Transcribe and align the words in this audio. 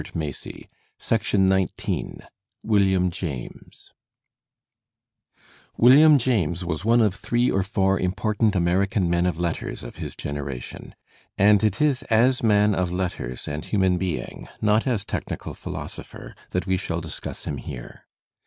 Digitized 0.01 0.67
by 0.67 1.17
Google 1.17 1.67
CHAPTER 1.67 1.73
XV 1.77 2.29
WnilAM 2.65 3.11
JAMES 3.11 3.93
William 5.77 6.17
James 6.17 6.65
was 6.65 6.83
one 6.83 7.01
of 7.01 7.13
three 7.13 7.51
or 7.51 7.61
four 7.61 7.99
important 7.99 8.55
Amer 8.55 8.87
ican 8.87 9.05
men 9.07 9.27
of 9.27 9.39
letters 9.39 9.83
of 9.83 9.97
his 9.97 10.15
generation; 10.15 10.95
and 11.37 11.63
it 11.63 11.79
is 11.79 12.01
as 12.09 12.41
man 12.41 12.73
of, 12.73 12.91
letters 12.91 13.47
and 13.47 13.65
hmnan 13.65 13.99
being, 13.99 14.47
not 14.59 14.87
as 14.87 15.05
technical 15.05 15.53
philosopher, 15.53 16.33
that 16.49 16.65
we 16.65 16.77
shall 16.77 16.99
discuss 16.99 17.45
him 17.45 17.57
here. 17.57 18.07